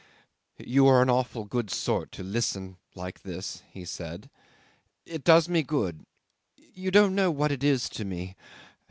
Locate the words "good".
1.45-1.69, 5.61-6.07